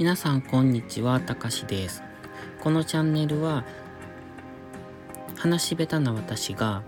[0.00, 2.02] 皆さんこんにちは、たかしです。
[2.62, 3.66] このチャンネルは
[5.36, 6.82] 話し下手な私が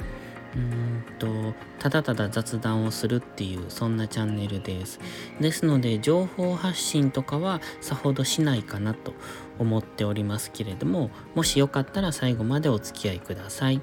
[0.57, 4.99] うんとただただ雑談をするっていうそんなチャンネルです。
[5.43, 9.13] ですので情報発信とかはさほどしないかなと
[9.59, 13.83] 思っておりますけれどももしよかったら最後までお付き合いください。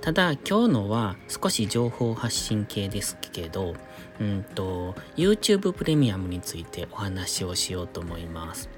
[0.00, 3.74] ただ今日のは少し情報発信系ですけど、
[4.20, 8.68] うんと YouTube プレミアムについてお話をしようと思います。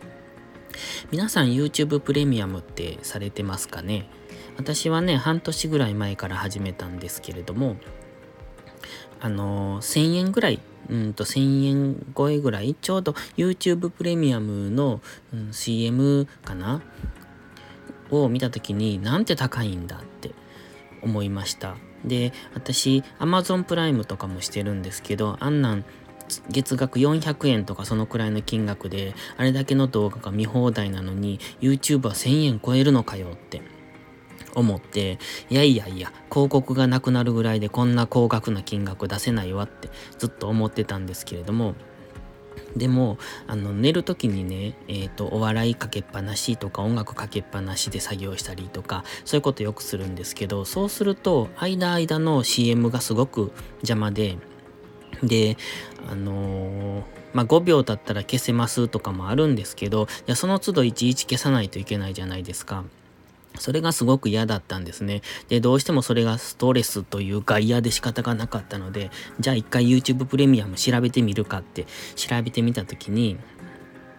[1.11, 4.09] 皆さん YouTube プレミアムってされてますかね？
[4.59, 7.77] 私はね、半年ぐらい前から始めたんですけれども、
[9.21, 15.01] あの、1000円ぐらい、うんと1000円超えぐらい、ちょうど YouTube プレミアムの、
[15.33, 16.83] うん、CM かな？
[18.11, 20.31] を見たときに、なんて高いんだって
[21.07, 21.77] 思いました。
[22.05, 25.85] で、私、Amazon プライムとかもしてるんですけど、あんなん
[26.51, 33.63] 月額400円とかそのくらいの金額で、あれだけの動画が見放題なのに、YouTube は1000円超えるのかよって
[34.55, 39.89] 思って、いやいやいや、広告がなくなるぐらいでこんな高額な金額出せないわって
[40.19, 41.75] ずっと思ってたんですけれども、
[42.77, 54.37] でも、あの、寝る時にね、えっ、ー、と、お笑いかけっぱなしとか音楽かけっぱなしで作業したりとか、そういうことよくするんですけど、そうすると、間間の CM がすごく邪魔で、
[55.23, 55.57] で、
[56.11, 62.85] あのー、まあ、5秒経ったら消せますとかもあるんですけど、いやその都度いちいち消さないといけないじゃないですか。
[63.59, 65.23] それがすごく嫌だったんですね。
[65.49, 73.39] で、どうしてもそれがストレスというか嫌で仕方がなかったので、じゃあ一回 YouTube プレミアム調べてみるかって調べてみたときに、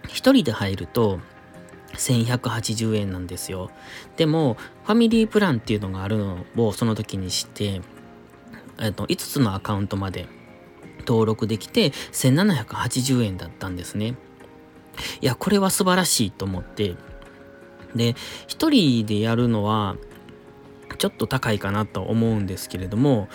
[0.08, 1.20] 一人で入ると、
[1.94, 3.72] 1180円なんですよ。
[4.18, 7.82] でも、ファミリープランっていうのがあるのをその時に知って、
[8.80, 10.28] えっと、5つのアカウントまで
[11.00, 14.16] 登録できて1780円だったんですね。
[15.22, 16.96] いや、これは素晴らしいと思って、
[17.98, 18.16] で、
[18.48, 19.96] 一人でやるのは、
[20.98, 23.28] ちょっと高いかなと思うんですけれども、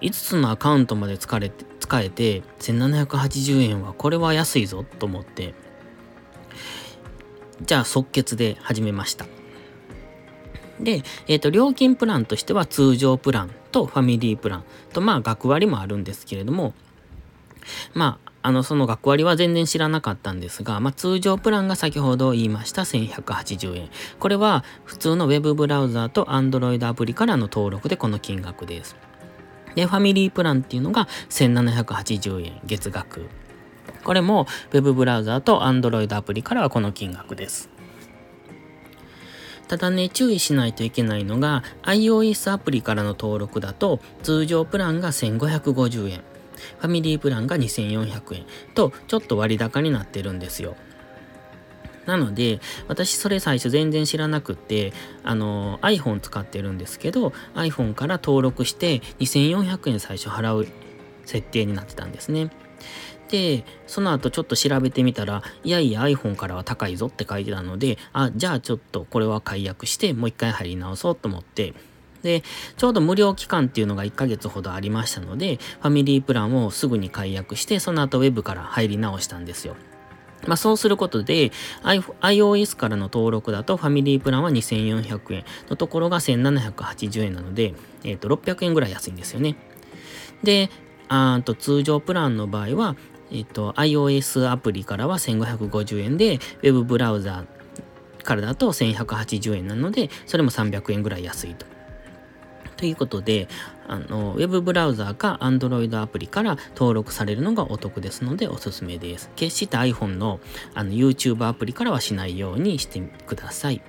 [0.00, 5.54] 5つのアカウントまで使れて使えて、1780円はこれは安いぞと思って、
[7.62, 9.26] じゃあ即決で始めました。
[10.78, 16.74] で、えっ、ー、と、料金プランとしては通常プランとファミリープランと、まあ、学割もあるんですけれども、
[17.92, 23.90] まあ、の、その学割は全然知らなかったんですが、まあ、通常プランが先ほど言いました1180円。
[24.18, 28.96] これは普通の Web ブラウザーと Android アプリからの登録でこの金額です。
[29.74, 33.28] で、ファミリープランっていうのが1780円月額。
[34.04, 37.68] これも Web ブラウザーと Android アプリからはこの金額です。
[39.68, 46.29] ただね、注意しないといけないのが iOS アプリからの登録だと通常プランが1550円。
[46.78, 50.76] ファミリープランが2400円と、ちょっと割高になってるんですよ。
[52.06, 60.66] なので、私それ最初全然知らなくって、あの、iPhone 使ってるんですけど、iPhone から登録して2400円最初払う
[61.24, 62.50] 設定になってたんですね。
[63.28, 71.74] で、その後ちょっと調べてみたら、いやいや iPhone からは高いぞって書いてたので、あ、じゃあちょっとこれは解約してもう一回入り直そうと思って、
[72.22, 72.42] で、
[72.76, 79.76] ちょうど無料期間っていうのが1ヶ月ほどありましたので、ファミリープランをすぐに解約して、その後 Web から入り直したんですよ。
[80.46, 89.56] まあ、そうすることで、iOS からの登録だとファミリープランは2400円のところが1780円なので、えっ、ー、と、600円ぐらい安いんですよね。
[90.42, 90.70] で、
[91.08, 92.96] あと通常プランの場合は、
[93.30, 97.44] えっ、ー、と、iOS アプリからは1550円で、Web ブラウザ
[98.22, 101.66] からだと1180円なので、それも300円ぐらい安いと。
[102.80, 103.46] ということで、
[103.86, 109.30] あの、ウェブブラウザーか Android アプリから登録されるのがお得ですのでおすすめです。
[109.36, 110.40] 決して iPhone の
[110.74, 113.82] あの YouTube アプリからはしないようにしてください。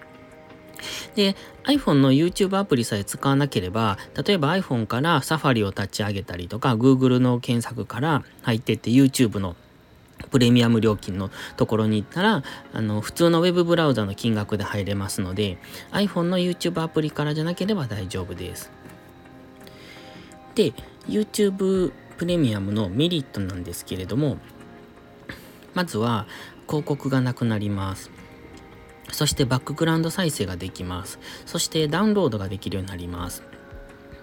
[1.16, 9.56] で、iPhone の YouTube アプリさえ使わなければ、例えば iPhone から Safari を立ち上げたりとか、Google の検索から入ってって YouTube の
[10.30, 12.44] プレミアム料金のところに行ったら、
[12.74, 15.57] あの、普通の Web ブラウザの金額で入れますので、
[15.92, 18.71] iPhone の YouTube アプリからじゃなければ大丈夫です。
[20.56, 20.74] で、
[21.07, 24.38] YouTube プレミアムのメリットなんですけれども、
[25.74, 26.27] まずは
[26.68, 28.12] 広告がなくなります。
[29.12, 31.19] そしてバックグラウンド再生ができます。
[31.45, 33.44] そしてダウンロードができるようになります。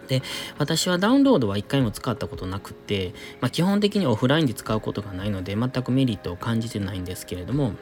[0.08, 0.22] で、
[0.56, 7.72] 私はダウンロードは一回も使ったことなくて、まあ、基本的にオフラインで使うことがないので、全くメリットを感じてないんですけれども、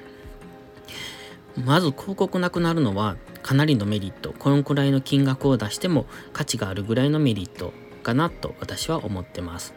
[1.64, 4.34] まず広告なくなるのはかなりのメリット。
[4.36, 7.72] このくらいの金額を出しても価値があるぐらいのメリット
[8.06, 9.74] かなと私は思ってます。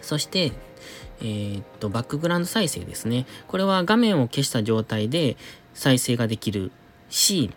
[0.00, 0.52] そして、
[1.20, 3.26] えー、っと、バックグラウンド再生ですね。
[3.48, 5.36] これは画面を消した状態で
[5.74, 6.70] 再生ができる
[7.10, 7.50] し、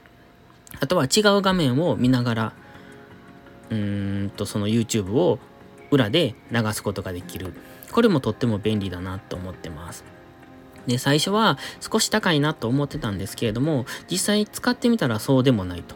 [0.79, 2.53] あとは違う画面を見ながら、
[3.69, 5.37] うーんと、その YouTube を
[5.91, 7.53] 裏で流すことができる。
[7.91, 10.03] これもとっても便利だなと思ってます。
[10.87, 15.95] で、最初は少し高いなと思ってたんですけれども、実際使ってみたらそうでもないと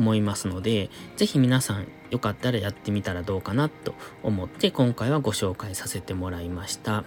[0.00, 7.04] 思いますので、ぜひ皆さんよかったらやってみたらどうかなと思って今回はご紹介させてもらいました。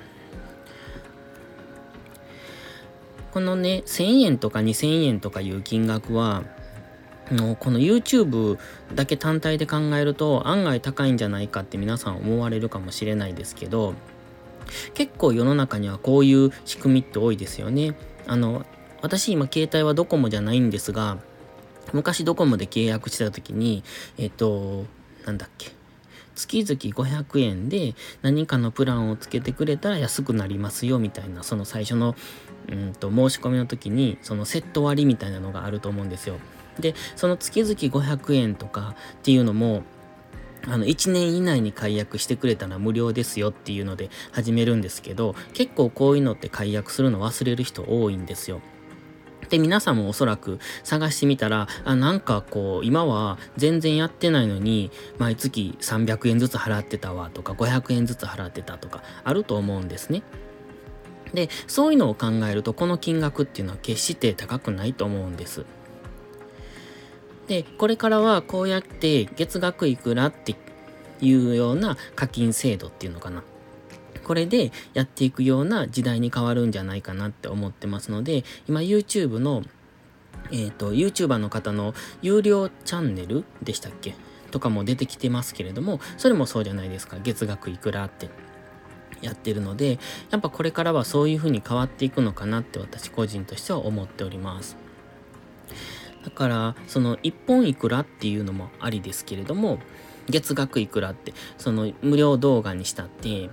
[3.32, 6.44] このね、1000円とか2000円とかいう金額は、
[7.32, 8.60] のこの YouTube
[8.94, 13.94] だけ単体で考えると案外高いんじゃないかって皆さん思われるかもしれないですけど
[14.94, 17.96] 結構世の中にはこういう仕組みって多いですよね。
[18.28, 18.66] あの
[19.02, 21.18] 私今携帯はドコモじゃないんですが
[21.92, 23.84] 昔ドコモで契約してた時に
[24.18, 24.86] えっと
[25.26, 25.72] なんだっけ
[26.36, 27.94] 月々500円で
[28.24, 32.16] 何かのプランをつけてくれたら安くなりますよみたいなその最初の
[32.70, 36.38] うんと申し込みの時にそのセット割みたいなのがあると思うんですよ。
[36.80, 39.84] で、その月々500円とかっていうのも、
[40.66, 48.62] あの、1年以内に解約してくれたら無料ですよっていうので始めるんですけど、結構こういうのって解約するの忘れる人多いんですよ。
[49.54, 54.90] で、皆さんもおそらく探してみたら、あ、なんかこう、今は全然やってないのに、
[55.20, 60.24] 毎月300円ずつ払ってたわとか、500円ずつ払ってたとか、あると思うんですね。
[61.36, 65.68] で、そういうのを考えると、この金額っていうのは決して高くないと思うんです。
[67.46, 70.56] で、これからはこうやって月額いくらって
[71.22, 73.44] いうような課金制度っていうのかな。
[74.24, 79.64] これでやっていくような時代に変わるんじゃないかなって思ってますので、今 YouTube の、
[80.52, 84.16] えっ、ー、と、YouTuber の方の有料チャンネルでしたっけ？
[84.52, 87.18] とかも出てきてますけれども、それもそうじゃないですか。
[87.24, 88.30] 月額いくらって
[89.22, 89.98] やってるので、
[90.30, 94.78] やっぱこれからはそういう風に変わっていくのかなって私個人としては思っております。
[96.24, 99.80] だから、その1本いくらっていうのもありですけれども、
[100.30, 103.50] 月額いくらって、その無料動画にしたって、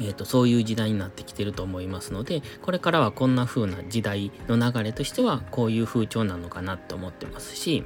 [0.00, 7.84] えーと、そういう時代になってきてると思いますのでこれからはこんな風な時代の流れとしてはこういう風潮なのかなと思ってますし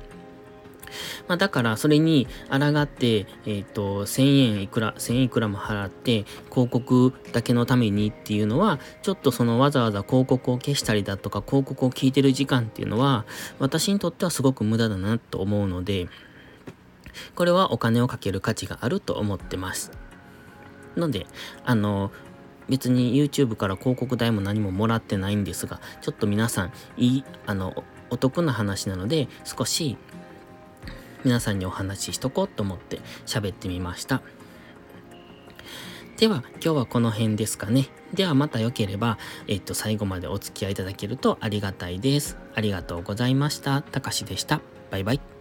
[1.29, 13.27] まあ、だからそれに抗って、えっ、ー、と、1000円いくら、1000いくらも払って、広告だけのためにっていうのは、ちょっとそのわざわざ広告を消したりだとか、広告を聞いてる時間っていうのは、
[13.59, 16.09] 私にとってはすごく無駄だなと思うので、
[17.35, 20.06] これはお金をかける価値があると思ってます。
[20.97, 21.27] ので、
[21.65, 22.11] あの、
[22.69, 29.97] 別に YouTube から広告代も何ももらってないんですが、ちょっと皆さん、いい、あの、お得な話なので、少し
[31.25, 34.23] 皆さんにお話ししとこうと思って喋ってみました。
[36.17, 37.89] では、今日はこの辺ですかね。
[38.15, 39.19] ではまた良ければ、
[39.49, 42.39] えっと、最後までお付き合いいただけるとありがたいです。
[42.55, 43.83] ありがとうございました。
[43.83, 44.61] たかしでした。
[44.91, 45.36] バイバイ。